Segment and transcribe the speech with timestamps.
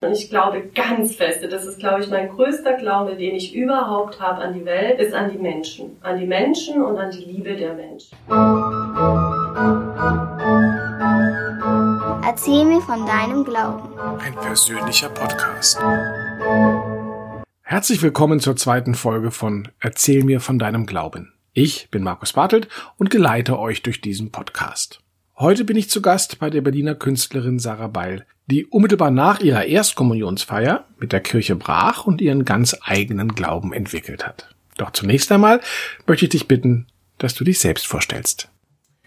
[0.00, 4.20] Und ich glaube ganz feste, das ist, glaube ich, mein größter Glaube, den ich überhaupt
[4.20, 5.96] habe an die Welt, ist an die Menschen.
[6.02, 8.16] An die Menschen und an die Liebe der Menschen.
[12.24, 13.98] Erzähl mir von deinem Glauben.
[14.20, 15.80] Ein persönlicher Podcast.
[17.62, 21.32] Herzlich willkommen zur zweiten Folge von Erzähl mir von deinem Glauben.
[21.54, 22.68] Ich bin Markus Bartelt
[22.98, 25.00] und geleite euch durch diesen Podcast.
[25.36, 29.64] Heute bin ich zu Gast bei der Berliner Künstlerin Sarah Beil, die unmittelbar nach ihrer
[29.64, 34.48] Erstkommunionsfeier mit der Kirche brach und ihren ganz eigenen Glauben entwickelt hat.
[34.78, 35.60] Doch zunächst einmal
[36.06, 36.86] möchte ich dich bitten,
[37.18, 38.48] dass du dich selbst vorstellst.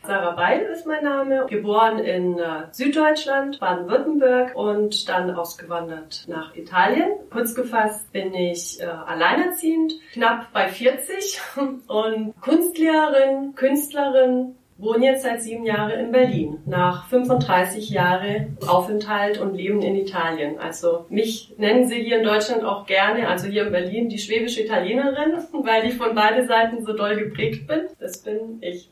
[0.04, 7.12] Sarah Beil ist mein Name, geboren in äh, Süddeutschland, Baden-Württemberg und dann ausgewandert nach Italien.
[7.30, 11.40] Kurz gefasst bin ich äh, alleinerziehend, knapp bei 40
[11.88, 19.54] und Kunstlehrerin, Künstlerin, wohne jetzt seit sieben Jahren in Berlin, nach 35 Jahren Aufenthalt und
[19.56, 20.58] Leben in Italien.
[20.58, 24.64] Also mich nennen sie hier in Deutschland auch gerne, also hier in Berlin, die schwäbische
[24.64, 25.34] Italienerin,
[25.64, 27.82] weil ich von beiden Seiten so doll geprägt bin.
[28.00, 28.90] Das bin ich.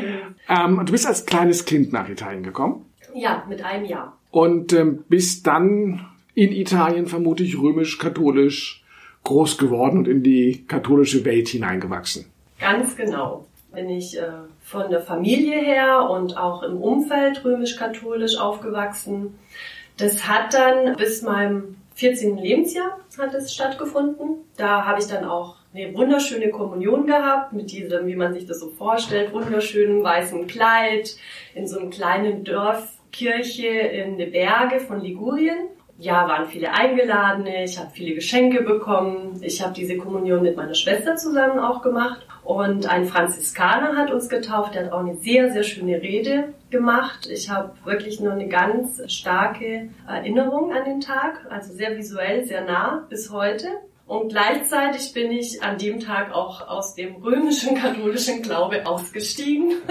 [0.48, 2.86] ähm, du bist als kleines Kind nach Italien gekommen?
[3.14, 4.16] Ja, mit einem Jahr.
[4.30, 8.84] Und ähm, bist dann in Italien vermutlich römisch-katholisch
[9.24, 12.26] groß geworden und in die katholische Welt hineingewachsen.
[12.58, 14.26] Ganz genau bin ich äh,
[14.60, 19.38] von der Familie her und auch im Umfeld römisch-katholisch aufgewachsen.
[19.96, 22.38] Das hat dann bis meinem 14.
[22.38, 24.38] Lebensjahr hat es stattgefunden.
[24.56, 28.60] Da habe ich dann auch eine wunderschöne Kommunion gehabt mit diesem, wie man sich das
[28.60, 31.16] so vorstellt, wunderschönen weißen Kleid
[31.54, 35.68] in so einem kleinen Dorfkirche in den Berge von Ligurien
[36.02, 39.38] ja, waren viele Eingeladene, ich habe viele Geschenke bekommen.
[39.40, 42.26] Ich habe diese Kommunion mit meiner Schwester zusammen auch gemacht.
[42.44, 47.28] Und ein Franziskaner hat uns getauft, der hat auch eine sehr, sehr schöne Rede gemacht.
[47.30, 52.64] Ich habe wirklich nur eine ganz starke Erinnerung an den Tag, also sehr visuell, sehr
[52.64, 53.68] nah bis heute.
[54.06, 59.74] Und gleichzeitig bin ich an dem Tag auch aus dem römischen katholischen Glaube ausgestiegen.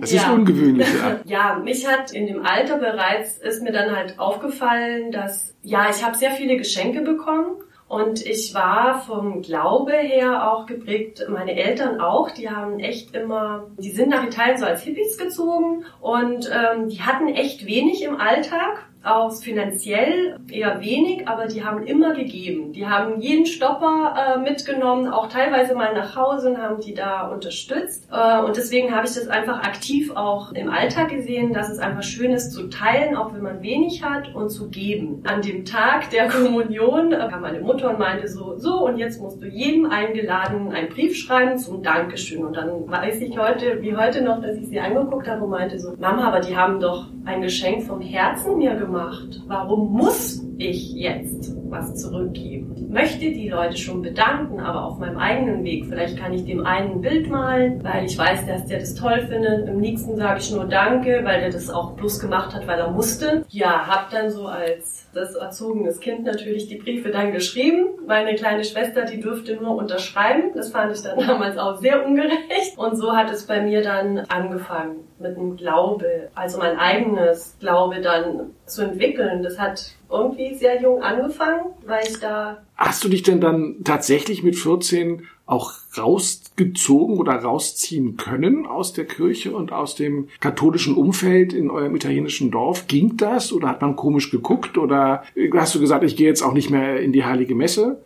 [0.00, 0.32] Das ist ja.
[0.32, 1.20] ungewöhnlich, ja.
[1.26, 6.02] Ja, mich hat in dem Alter bereits, ist mir dann halt aufgefallen, dass, ja, ich
[6.02, 7.56] habe sehr viele Geschenke bekommen.
[7.86, 13.66] Und ich war vom Glaube her auch geprägt, meine Eltern auch, die haben echt immer,
[13.78, 15.84] die sind nach Italien so als Hippies gezogen.
[16.00, 21.86] Und ähm, die hatten echt wenig im Alltag aus finanziell eher wenig, aber die haben
[21.86, 22.72] immer gegeben.
[22.72, 27.28] Die haben jeden Stopper äh, mitgenommen, auch teilweise mal nach Hause und haben die da
[27.28, 28.08] unterstützt.
[28.10, 32.02] Äh, und deswegen habe ich das einfach aktiv auch im Alltag gesehen, dass es einfach
[32.02, 35.22] schön ist zu teilen, auch wenn man wenig hat und zu geben.
[35.26, 39.20] An dem Tag der Kommunion äh, kam meine Mutter und meinte so, so und jetzt
[39.20, 42.42] musst du jedem eingeladen einen Brief schreiben zum Dankeschön.
[42.42, 45.78] Und dann weiß ich heute, wie heute noch, dass ich sie angeguckt habe und meinte
[45.78, 49.42] so, Mama, aber die haben doch ein Geschenk vom Herzen mir gemacht gemacht.
[49.46, 52.73] Warum muss ich jetzt was zurückgeben?
[52.94, 55.86] Möchte die Leute schon bedanken, aber auf meinem eigenen Weg.
[55.86, 59.26] Vielleicht kann ich dem einen ein Bild malen, weil ich weiß, dass der das toll
[59.28, 59.66] findet.
[59.66, 62.92] Im nächsten sage ich nur Danke, weil der das auch bloß gemacht hat, weil er
[62.92, 63.44] musste.
[63.48, 67.86] Ja, hab dann so als das erzogenes Kind natürlich die Briefe dann geschrieben.
[68.06, 70.52] Meine kleine Schwester, die durfte nur unterschreiben.
[70.54, 72.76] Das fand ich dann damals auch sehr ungerecht.
[72.76, 78.00] Und so hat es bei mir dann angefangen mit einem Glaube, also mein eigenes Glaube
[78.00, 79.42] dann zu entwickeln.
[79.42, 82.58] Das hat irgendwie sehr jung angefangen, weil ich da.
[82.84, 89.06] Hast du dich denn dann tatsächlich mit 14 auch rausgezogen oder rausziehen können aus der
[89.06, 92.86] Kirche und aus dem katholischen Umfeld in eurem italienischen Dorf?
[92.86, 95.24] Ging das oder hat man komisch geguckt oder
[95.54, 98.02] hast du gesagt, ich gehe jetzt auch nicht mehr in die heilige Messe?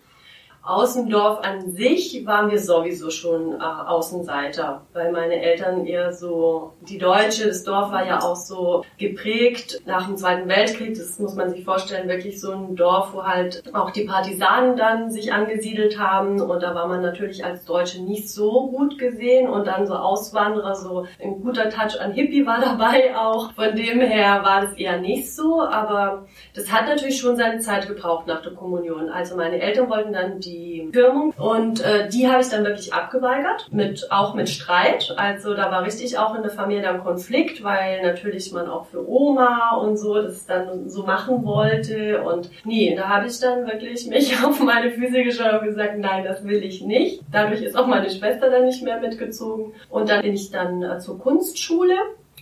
[0.68, 6.98] Außendorf an sich waren wir sowieso schon äh, Außenseiter, weil meine Eltern eher so, die
[6.98, 11.48] Deutsche, das Dorf war ja auch so geprägt nach dem Zweiten Weltkrieg, das muss man
[11.48, 16.38] sich vorstellen, wirklich so ein Dorf, wo halt auch die Partisanen dann sich angesiedelt haben
[16.38, 20.74] und da war man natürlich als Deutsche nicht so gut gesehen und dann so Auswanderer,
[20.74, 23.52] so ein guter Touch an Hippie war dabei auch.
[23.54, 27.88] Von dem her war das eher nicht so, aber das hat natürlich schon seine Zeit
[27.88, 29.08] gebraucht nach der Kommunion.
[29.08, 32.92] Also meine Eltern wollten dann die die Firmung und äh, die habe ich dann wirklich
[32.92, 35.14] abgeweigert, mit auch mit Streit.
[35.16, 39.08] Also da war richtig auch in der Familie dann Konflikt, weil natürlich man auch für
[39.08, 44.06] Oma und so das dann so machen wollte und nee, da habe ich dann wirklich
[44.06, 47.22] mich auf meine Füße geschaut und gesagt, nein, das will ich nicht.
[47.30, 50.98] Dadurch ist auch meine Schwester dann nicht mehr mitgezogen und dann bin ich dann äh,
[50.98, 51.94] zur Kunstschule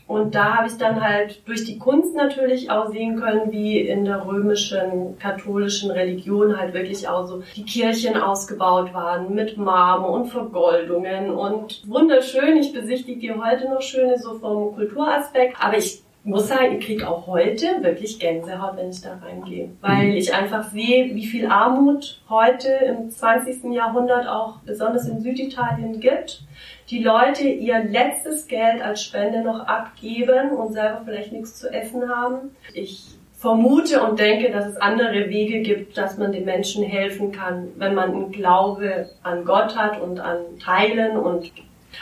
[0.07, 4.05] und da habe ich dann halt durch die Kunst natürlich auch sehen können, wie in
[4.05, 10.27] der römischen katholischen Religion halt wirklich auch so die Kirchen ausgebaut waren mit Marmor und
[10.27, 12.57] Vergoldungen und wunderschön.
[12.57, 15.57] Ich besichtige die heute noch schöne so vom Kulturaspekt.
[15.59, 19.71] Aber ich muss sagen, ich kriege auch heute wirklich Gänsehaut, wenn ich da reingehe.
[19.81, 23.73] Weil ich einfach sehe, wie viel Armut heute im 20.
[23.73, 26.43] Jahrhundert auch besonders in Süditalien gibt.
[26.91, 32.09] Die Leute ihr letztes Geld als Spende noch abgeben und selber vielleicht nichts zu essen
[32.09, 32.57] haben.
[32.75, 37.69] Ich vermute und denke, dass es andere Wege gibt, dass man den Menschen helfen kann,
[37.77, 41.53] wenn man einen Glaube an Gott hat und an Teilen und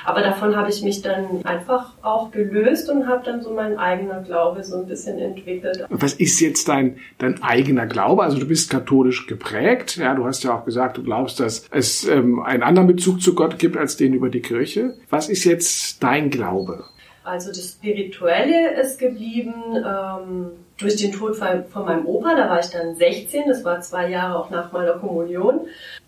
[0.04, 4.24] aber davon habe ich mich dann einfach auch gelöst und habe dann so meinen eigenen
[4.24, 5.84] Glaube so ein bisschen entwickelt.
[5.90, 8.22] Was ist jetzt dein, dein eigener Glaube?
[8.22, 9.96] Also du bist katholisch geprägt.
[9.96, 13.34] Ja, du hast ja auch gesagt, du glaubst, dass es ähm, einen anderen Bezug zu
[13.34, 14.94] Gott gibt als den über die Kirche.
[15.10, 16.84] Was ist jetzt dein Glaube?
[17.24, 22.34] Also das Spirituelle ist geblieben ähm, durch den Tod von meinem Opa.
[22.34, 23.44] Da war ich dann 16.
[23.48, 25.60] Das war zwei Jahre auch nach meiner Kommunion.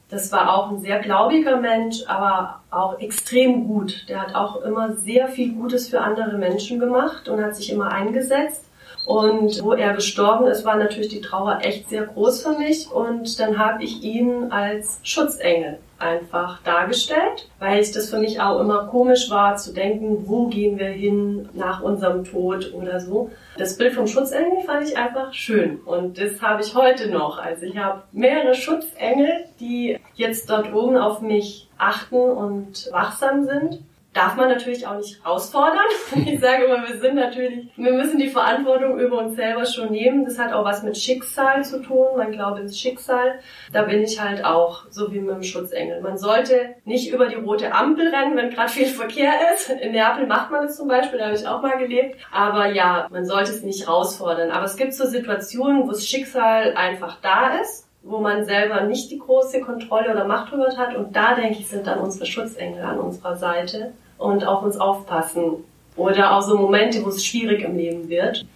[0.08, 4.04] Das war auch ein sehr glaubiger Mensch, aber auch extrem gut.
[4.08, 7.90] Der hat auch immer sehr viel Gutes für andere Menschen gemacht und hat sich immer
[7.90, 8.64] eingesetzt.
[9.04, 12.90] Und wo er gestorben ist, war natürlich die Trauer echt sehr groß für mich.
[12.90, 18.60] Und dann habe ich ihn als Schutzengel einfach dargestellt, weil ich das für mich auch
[18.60, 23.30] immer komisch war zu denken, wo gehen wir hin nach unserem Tod oder so.
[23.56, 27.38] Das Bild vom Schutzengel fand ich einfach schön und das habe ich heute noch.
[27.38, 33.80] Also ich habe mehrere Schutzengel, die jetzt dort oben auf mich achten und wachsam sind
[34.16, 35.78] darf man natürlich auch nicht herausfordern.
[36.26, 40.24] Ich sage immer, wir sind natürlich, wir müssen die Verantwortung über uns selber schon nehmen.
[40.24, 42.16] Das hat auch was mit Schicksal zu tun.
[42.16, 43.38] Man glaubt ins Schicksal.
[43.72, 46.00] Da bin ich halt auch so wie mit dem Schutzengel.
[46.00, 49.70] Man sollte nicht über die rote Ampel rennen, wenn gerade viel Verkehr ist.
[49.70, 52.16] In Neapel macht man das zum Beispiel, da habe ich auch mal gelebt.
[52.32, 54.50] Aber ja, man sollte es nicht herausfordern.
[54.50, 59.10] Aber es gibt so Situationen, wo das Schicksal einfach da ist wo man selber nicht
[59.10, 60.94] die große Kontrolle oder Macht drüber hat.
[60.94, 65.64] Und da, denke ich, sind dann unsere Schutzengel an unserer Seite und auf uns aufpassen.
[65.96, 68.46] Oder auch so Momente, wo es schwierig im Leben wird.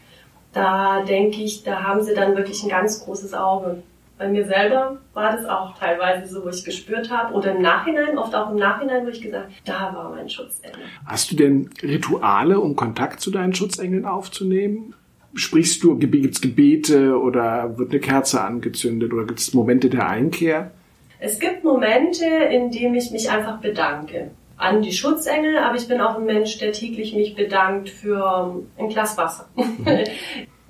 [0.52, 3.82] Da denke ich, da haben sie dann wirklich ein ganz großes Auge.
[4.18, 8.18] Bei mir selber war das auch teilweise so, wo ich gespürt habe, oder im Nachhinein,
[8.18, 10.78] oft auch im Nachhinein, wo ich gesagt habe, da war mein Schutzengel.
[11.06, 14.94] Hast du denn Rituale, um Kontakt zu deinen Schutzengeln aufzunehmen?
[15.32, 20.06] Sprichst du, gibt es Gebete oder wird eine Kerze angezündet oder gibt es Momente der
[20.08, 20.72] Einkehr?
[21.18, 26.00] Es gibt Momente, in denen ich mich einfach bedanke an die Schutzengel, aber ich bin
[26.00, 29.46] auch ein Mensch, der täglich mich bedankt für ein Glas Wasser.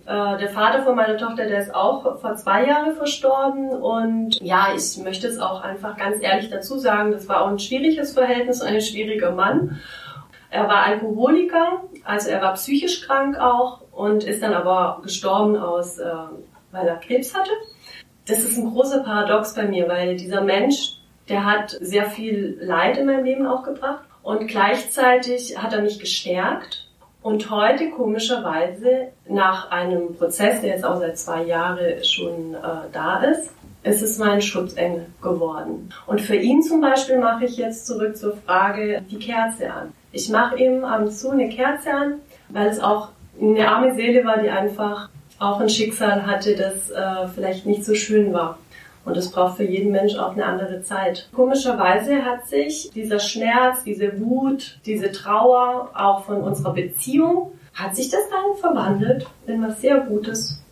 [0.07, 4.69] Äh, der Vater von meiner Tochter, der ist auch vor zwei Jahren verstorben und ja,
[4.75, 8.61] ich möchte es auch einfach ganz ehrlich dazu sagen, das war auch ein schwieriges Verhältnis,
[8.61, 9.79] ein schwieriger Mann.
[10.51, 15.99] Er war Alkoholiker, also er war psychisch krank auch und ist dann aber gestorben aus,
[15.99, 16.13] äh,
[16.73, 17.53] weil er Krebs hatte.
[18.27, 21.00] Das ist ein großer Paradox bei mir, weil dieser Mensch,
[21.31, 25.99] der hat sehr viel Leid in meinem Leben auch gebracht und gleichzeitig hat er mich
[25.99, 26.87] gestärkt.
[27.23, 33.23] Und heute komischerweise nach einem Prozess, der jetzt auch seit zwei Jahren schon äh, da
[33.23, 33.51] ist,
[33.83, 35.91] ist es mein Schutzengel geworden.
[36.07, 39.93] Und für ihn zum Beispiel mache ich jetzt zurück zur Frage die Kerze an.
[40.13, 42.15] Ich mache ihm ab und zu eine Kerze an,
[42.49, 43.09] weil es auch
[43.41, 47.95] eine arme Seele war, die einfach auch ein Schicksal hatte, das äh, vielleicht nicht so
[47.95, 48.59] schön war.
[49.05, 51.29] Und es braucht für jeden Mensch auch eine andere Zeit.
[51.35, 58.11] Komischerweise hat sich dieser Schmerz, diese Wut, diese Trauer auch von unserer Beziehung, hat sich
[58.11, 60.63] das dann verwandelt in was sehr Gutes.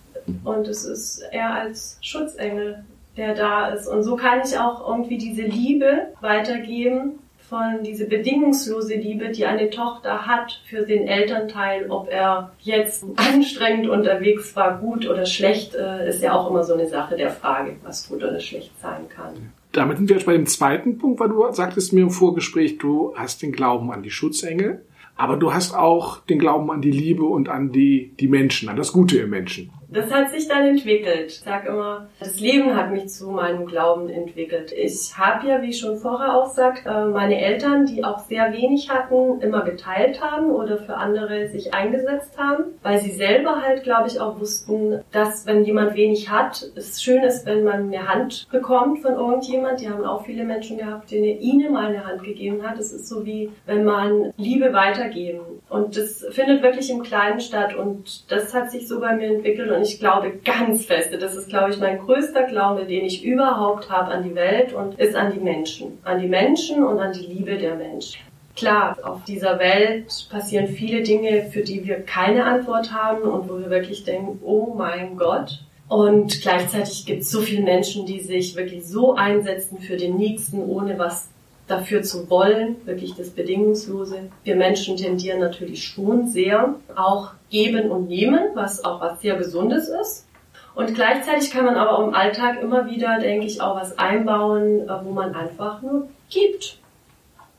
[0.44, 2.84] Und es ist er als Schutzengel,
[3.16, 3.86] der da ist.
[3.86, 7.18] Und so kann ich auch irgendwie diese Liebe weitergeben,
[7.48, 13.88] von diese bedingungslose Liebe, die eine Tochter hat für den Elternteil, ob er jetzt anstrengend
[13.88, 17.76] unterwegs war, gut oder schlecht, äh, ist ja auch immer so eine Sache der Frage,
[17.82, 19.52] was gut oder schlecht sein kann.
[19.72, 23.14] Damit sind wir jetzt bei dem zweiten Punkt, weil du sagtest mir im Vorgespräch, du
[23.16, 24.84] hast den Glauben an die Schutzengel,
[25.16, 28.76] aber du hast auch den Glauben an die Liebe und an die, die Menschen, an
[28.76, 31.28] das Gute im Menschen das hat sich dann entwickelt.
[31.28, 34.72] Ich sag immer, das Leben hat mich zu meinem Glauben entwickelt.
[34.72, 38.52] Ich habe ja, wie ich schon vorher auch sagt, äh, meine Eltern, die auch sehr
[38.52, 43.82] wenig hatten, immer geteilt haben oder für andere sich eingesetzt haben, weil sie selber halt,
[43.82, 48.08] glaube ich, auch wussten, dass wenn jemand wenig hat, es schön ist, wenn man eine
[48.08, 49.80] Hand bekommt von irgendjemand.
[49.80, 52.78] Die haben auch viele Menschen gehabt, denen ihnen mal eine Hand gegeben hat.
[52.78, 55.40] Es ist so wie, wenn man Liebe weitergeben.
[55.68, 59.70] Und das findet wirklich im Kleinen statt und das hat sich so bei mir entwickelt
[59.78, 63.88] und ich glaube ganz feste, das ist, glaube ich, mein größter Glaube, den ich überhaupt
[63.88, 65.98] habe an die Welt und ist an die Menschen.
[66.02, 68.20] An die Menschen und an die Liebe der Menschen.
[68.56, 73.60] Klar, auf dieser Welt passieren viele Dinge, für die wir keine Antwort haben und wo
[73.60, 75.60] wir wirklich denken, oh mein Gott.
[75.86, 80.58] Und gleichzeitig gibt es so viele Menschen, die sich wirklich so einsetzen für den Nächsten,
[80.58, 81.28] ohne was
[81.68, 84.30] dafür zu wollen, wirklich das Bedingungslose.
[84.42, 89.88] Wir Menschen tendieren natürlich schon sehr auch geben und nehmen, was auch was sehr Gesundes
[89.88, 90.26] ist.
[90.74, 95.04] Und gleichzeitig kann man aber im Alltag immer wieder, denke ich, auch was einbauen, äh,
[95.04, 96.78] wo man einfach nur gibt.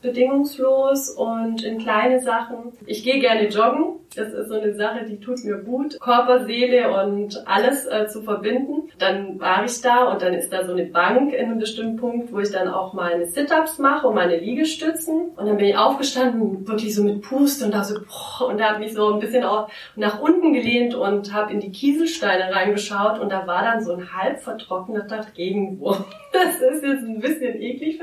[0.02, 2.72] Bedingungslos und in kleine Sachen.
[2.86, 7.02] Ich gehe gerne joggen das ist so eine Sache, die tut mir gut, Körper, Seele
[7.02, 8.90] und alles äh, zu verbinden.
[8.98, 12.32] Dann war ich da und dann ist da so eine Bank in einem bestimmten Punkt,
[12.32, 15.30] wo ich dann auch meine Sit-Ups mache und meine Liegestützen.
[15.36, 18.70] Und dann bin ich aufgestanden, wirklich so mit Pust und da so, boah, und da
[18.70, 23.20] habe mich so ein bisschen auch nach unten gelehnt und habe in die Kieselsteine reingeschaut
[23.20, 26.04] und da war dann so ein halb vertrockneter Regenwurm.
[26.32, 27.98] Das ist jetzt ein bisschen eklig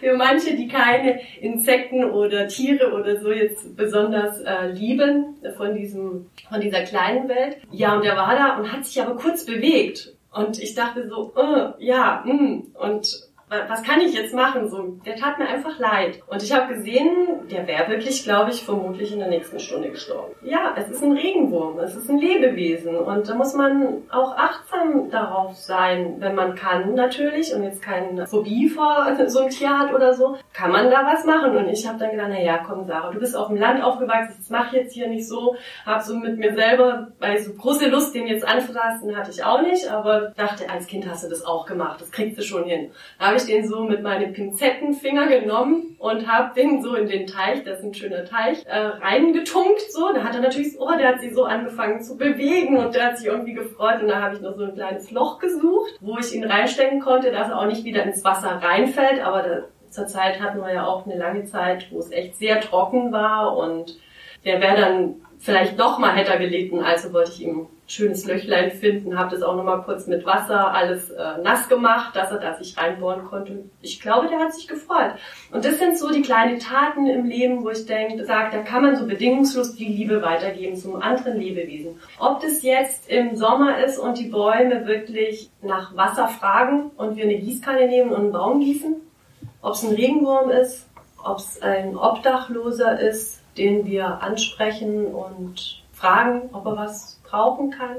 [0.00, 6.26] für manche, die keine Insekten oder Tiere oder so jetzt besonders äh, lieben von diesem,
[6.48, 7.58] von dieser kleinen Welt.
[7.70, 10.14] Ja, und der war da und hat sich aber kurz bewegt.
[10.32, 12.72] Und ich dachte so, uh, ja, mm.
[12.78, 13.29] und
[13.68, 14.68] was kann ich jetzt machen?
[14.68, 16.20] So, der tat mir einfach leid.
[16.28, 20.34] Und ich habe gesehen, der wäre wirklich, glaube ich, vermutlich in der nächsten Stunde gestorben.
[20.42, 25.10] Ja, es ist ein Regenwurm, es ist ein Lebewesen und da muss man auch achtsam
[25.10, 29.92] darauf sein, wenn man kann natürlich und jetzt keine Phobie vor so einem Tier hat
[29.92, 31.56] oder so, kann man da was machen.
[31.56, 34.36] Und ich habe dann gedacht, na ja, komm Sarah, du bist auf dem Land aufgewachsen,
[34.38, 35.56] das mach jetzt hier nicht so.
[35.84, 39.62] Hab so mit mir selber, weil so große Lust, den jetzt anzufassen, hatte ich auch
[39.62, 42.92] nicht, aber dachte, als Kind hast du das auch gemacht, das kriegst du schon hin.
[43.18, 47.64] Da ich den so mit meinem Pinzettenfinger genommen und habe den so in den Teich,
[47.64, 50.12] das ist ein schöner Teich, äh, reingetunkt so.
[50.12, 53.18] Da hat er natürlich, oh, der hat sich so angefangen zu bewegen und der hat
[53.18, 56.34] sich irgendwie gefreut und da habe ich noch so ein kleines Loch gesucht, wo ich
[56.34, 60.40] ihn reinstecken konnte, dass er auch nicht wieder ins Wasser reinfällt, aber da, zur Zeit
[60.40, 63.98] hatten wir ja auch eine lange Zeit, wo es echt sehr trocken war und
[64.44, 69.18] der wäre dann vielleicht noch mal hätte gelitten, also wollte ich ihm schönes Löchlein finden,
[69.18, 72.54] habe das auch noch mal kurz mit Wasser alles äh, nass gemacht, dass er da
[72.54, 73.64] sich reinbohren konnte.
[73.82, 75.14] Ich glaube, der hat sich gefreut.
[75.50, 78.82] Und das sind so die kleinen Taten im Leben, wo ich denke, sage, da kann
[78.82, 81.98] man so bedingungslos die Liebe weitergeben zum anderen Lebewesen.
[82.18, 87.24] Ob das jetzt im Sommer ist und die Bäume wirklich nach Wasser fragen und wir
[87.24, 88.96] eine Gießkanne nehmen und einen Baum gießen,
[89.62, 90.86] ob es ein Regenwurm ist,
[91.22, 97.96] ob es ein Obdachloser ist, den wir ansprechen und fragen, ob er was brauchen kann.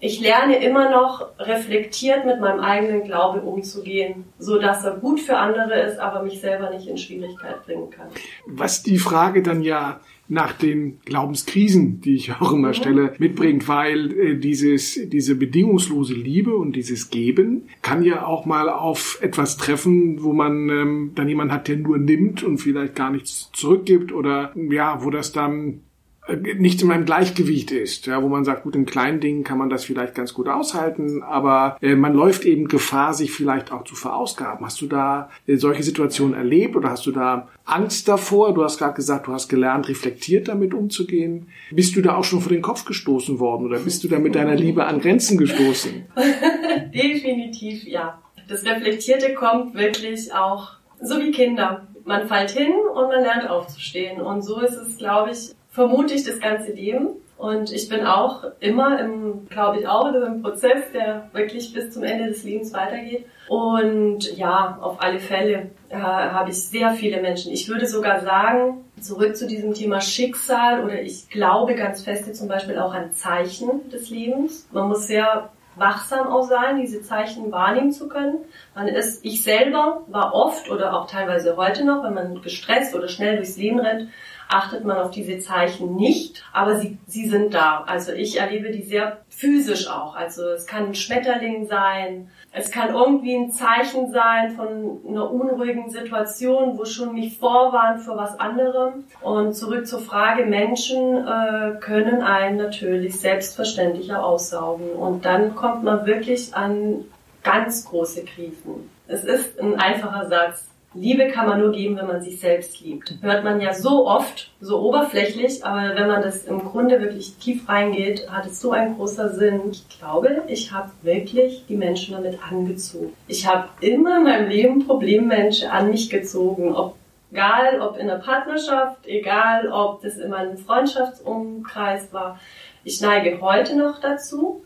[0.00, 5.36] Ich lerne immer noch reflektiert mit meinem eigenen Glauben umzugehen, so dass er gut für
[5.36, 8.06] andere ist, aber mich selber nicht in Schwierigkeit bringen kann.
[8.46, 12.74] Was die Frage dann ja nach den Glaubenskrisen, die ich auch immer mhm.
[12.74, 18.68] stelle, mitbringt, weil äh, dieses, diese bedingungslose Liebe und dieses Geben kann ja auch mal
[18.68, 23.10] auf etwas treffen, wo man ähm, dann jemand hat, der nur nimmt und vielleicht gar
[23.10, 25.80] nichts zurückgibt oder ja, wo das dann
[26.28, 29.70] nicht in einem Gleichgewicht ist, ja, wo man sagt, gut, in kleinen Dingen kann man
[29.70, 33.94] das vielleicht ganz gut aushalten, aber äh, man läuft eben Gefahr, sich vielleicht auch zu
[33.94, 34.64] verausgaben.
[34.64, 38.52] Hast du da äh, solche Situationen erlebt oder hast du da Angst davor?
[38.52, 41.48] Du hast gerade gesagt, du hast gelernt, reflektiert damit umzugehen.
[41.70, 44.34] Bist du da auch schon vor den Kopf gestoßen worden oder bist du da mit
[44.34, 46.04] deiner Liebe an Grenzen gestoßen?
[46.94, 48.20] Definitiv, ja.
[48.48, 51.86] Das Reflektierte kommt wirklich auch so wie Kinder.
[52.04, 54.20] Man fällt hin und man lernt aufzustehen.
[54.20, 57.10] Und so ist es, glaube ich, vermute ich das ganze Leben.
[57.36, 62.02] Und ich bin auch immer im, glaube ich auch, im Prozess, der wirklich bis zum
[62.02, 63.26] Ende des Lebens weitergeht.
[63.48, 67.52] Und ja, auf alle Fälle äh, habe ich sehr viele Menschen.
[67.52, 72.48] Ich würde sogar sagen, zurück zu diesem Thema Schicksal oder ich glaube ganz fest zum
[72.48, 74.68] Beispiel auch an Zeichen des Lebens.
[74.72, 78.38] Man muss sehr wachsam auch sein, diese Zeichen wahrnehmen zu können.
[78.74, 83.08] Man ist, ich selber war oft oder auch teilweise heute noch, wenn man gestresst oder
[83.08, 84.08] schnell durchs Leben rennt,
[84.48, 87.84] achtet man auf diese Zeichen nicht, aber sie, sie sind da.
[87.86, 90.16] Also ich erlebe die sehr physisch auch.
[90.16, 95.90] Also es kann ein Schmetterling sein, es kann irgendwie ein Zeichen sein von einer unruhigen
[95.90, 99.04] Situation, wo schon mich vorwarnt für was anderem.
[99.20, 104.90] Und zurück zur Frage, Menschen äh, können einen natürlich selbstverständlicher aussaugen.
[104.92, 107.04] Und dann kommt man wirklich an
[107.42, 108.90] ganz große Krisen.
[109.06, 110.67] Es ist ein einfacher Satz.
[110.94, 113.14] Liebe kann man nur geben, wenn man sich selbst liebt.
[113.20, 117.68] Hört man ja so oft, so oberflächlich, aber wenn man das im Grunde wirklich tief
[117.68, 119.60] reingeht, hat es so einen großer Sinn.
[119.70, 123.12] Ich glaube, ich habe wirklich die Menschen damit angezogen.
[123.26, 126.96] Ich habe immer in meinem Leben Problemmenschen an mich gezogen, ob
[127.30, 132.40] egal ob in der Partnerschaft, egal ob das in meinem Freundschaftsumkreis war.
[132.84, 134.62] Ich neige heute noch dazu,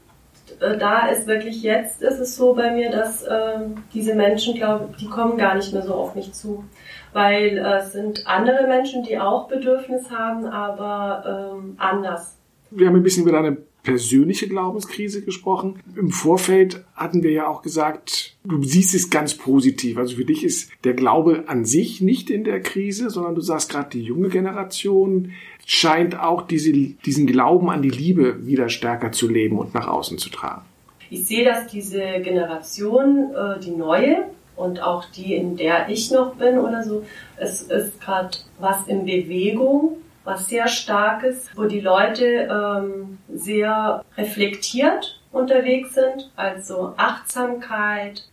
[0.61, 3.59] äh, da ist wirklich jetzt, ist es so bei mir, dass äh,
[3.95, 6.65] diese Menschen, glaube die kommen gar nicht mehr so auf mich zu.
[7.13, 12.39] Weil äh, es sind andere Menschen, die auch Bedürfnis haben, aber ähm, anders.
[12.71, 15.81] Wir haben ein bisschen über deine persönliche Glaubenskrise gesprochen.
[15.97, 19.99] Im Vorfeld hatten wir ja auch gesagt, du siehst es ganz positiv.
[19.99, 23.71] Also für dich ist der Glaube an sich nicht in der Krise, sondern du sagst
[23.71, 25.33] gerade, die junge Generation
[25.67, 30.19] scheint auch diese, diesen Glauben an die Liebe wieder stärker zu leben und nach außen
[30.19, 30.63] zu tragen.
[31.11, 34.25] Ich sehe, dass diese Generation, äh, die neue
[34.57, 37.05] und auch die, in der ich noch bin oder so,
[37.37, 45.21] es ist gerade was in Bewegung was sehr starkes, wo die Leute ähm, sehr reflektiert
[45.33, 48.29] unterwegs sind, also Achtsamkeit,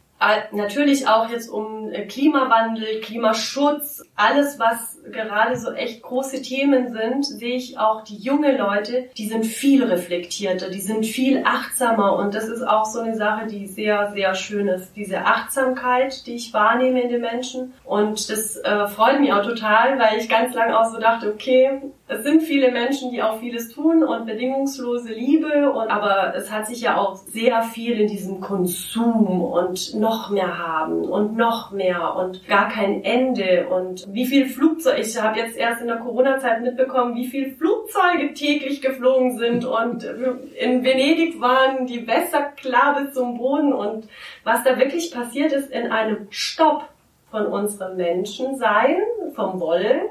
[0.51, 7.25] natürlich auch jetzt um äh, Klimawandel, Klimaschutz, alles was gerade so echt große Themen sind,
[7.25, 12.35] sehe ich auch die junge Leute, die sind viel reflektierter, die sind viel achtsamer und
[12.35, 14.95] das ist auch so eine Sache, die sehr, sehr schön ist.
[14.95, 19.97] Diese Achtsamkeit, die ich wahrnehme in den Menschen und das äh, freut mich auch total,
[19.99, 23.69] weil ich ganz lange auch so dachte, okay, es sind viele Menschen, die auch vieles
[23.69, 28.41] tun und bedingungslose Liebe und aber es hat sich ja auch sehr viel in diesem
[28.41, 33.67] Konsum und noch mehr haben und noch mehr und gar kein Ende.
[33.69, 38.33] Und wie viel Flugzeuge ich habe jetzt erst in der Corona-Zeit mitbekommen, wie viele Flugzeuge
[38.33, 43.71] täglich geflogen sind und in Venedig waren die Wässer klar bis zum Boden.
[43.71, 44.07] Und
[44.43, 46.89] was da wirklich passiert ist in einem Stopp
[47.29, 48.97] von unserem Menschensein,
[49.35, 50.01] vom Wollen,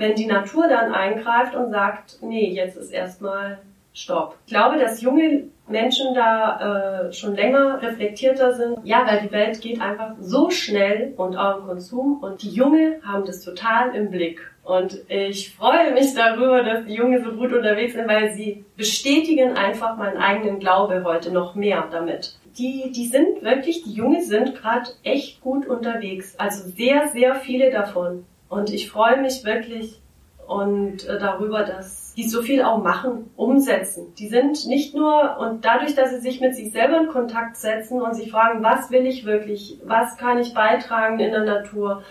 [0.00, 3.58] wenn die Natur dann eingreift und sagt, nee, jetzt ist erstmal
[3.92, 4.36] Stopp.
[4.46, 8.78] Ich glaube, dass junge Menschen da äh, schon länger reflektierter sind.
[8.82, 13.00] Ja, weil die Welt geht einfach so schnell und auch im Konsum und die Junge
[13.06, 14.40] haben das total im Blick.
[14.64, 19.58] Und ich freue mich darüber, dass die Junge so gut unterwegs sind, weil sie bestätigen
[19.58, 22.36] einfach meinen eigenen Glaube heute noch mehr damit.
[22.56, 26.38] Die, die sind wirklich, die Junge sind gerade echt gut unterwegs.
[26.38, 28.24] Also sehr, sehr viele davon.
[28.50, 30.00] Und ich freue mich wirklich
[30.46, 34.12] und äh, darüber, dass die so viel auch machen, umsetzen.
[34.18, 38.02] Die sind nicht nur, und dadurch, dass sie sich mit sich selber in Kontakt setzen
[38.02, 42.02] und sich fragen, was will ich wirklich, was kann ich beitragen in der Natur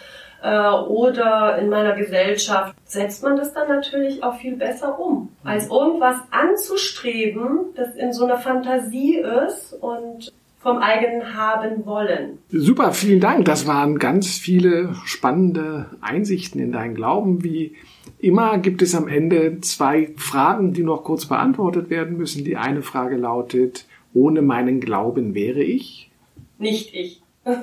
[0.41, 5.36] äh, oder in meiner Gesellschaft, setzt man das dann natürlich auch viel besser um.
[5.43, 12.39] Als irgendwas anzustreben, das in so einer Fantasie ist und vom eigenen haben wollen.
[12.49, 13.45] Super, vielen Dank.
[13.45, 17.75] Das waren ganz viele spannende Einsichten in deinen Glauben, wie
[18.21, 22.43] Immer gibt es am Ende zwei Fragen, die noch kurz beantwortet werden müssen.
[22.43, 26.12] Die eine Frage lautet, ohne meinen Glauben wäre ich?
[26.57, 27.21] Nicht ich.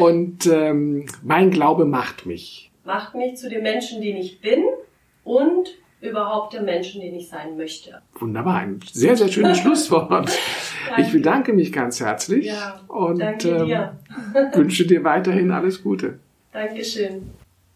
[0.00, 2.72] und ähm, mein Glaube macht mich.
[2.84, 4.64] Macht mich zu dem Menschen, den ich bin
[5.22, 5.68] und
[6.00, 8.00] überhaupt dem Menschen, den ich sein möchte.
[8.18, 10.30] Wunderbar, ein sehr, sehr schönes Schlusswort.
[10.96, 13.68] ich bedanke mich ganz herzlich ja, und ähm,
[14.54, 16.18] wünsche dir weiterhin alles Gute.
[16.52, 17.30] Dankeschön.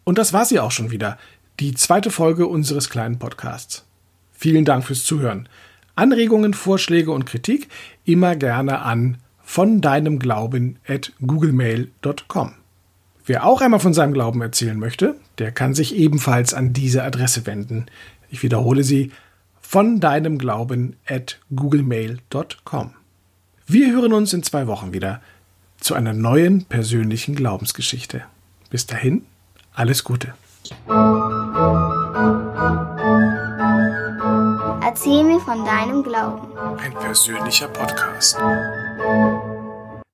[0.05, 1.19] Und das war sie auch schon wieder,
[1.61, 3.87] die zweite Folge unseres kleinen Podcasts.
[4.33, 5.49] Vielen Dank fürs Zuhören.
[5.95, 7.69] Anregungen, Vorschläge und Kritik
[8.05, 12.55] immer gerne an von deinem Glauben at googlemail.com.
[13.27, 17.47] Wer auch einmal von seinem Glauben erzählen möchte, der kann sich ebenfalls an diese Adresse
[17.47, 17.87] wenden.
[18.35, 19.13] Ich wiederhole sie
[19.61, 22.95] von deinem Glauben at googlemail.com.
[23.65, 25.23] Wir hören uns in zwei Wochen wieder
[25.79, 28.23] zu einer neuen persönlichen Glaubensgeschichte.
[28.71, 29.25] Bis dahin,
[29.73, 30.35] alles Gute.
[34.83, 36.49] Erzähl mir von deinem Glauben.
[36.79, 38.37] Ein persönlicher Podcast.